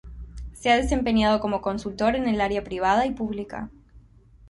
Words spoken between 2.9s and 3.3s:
y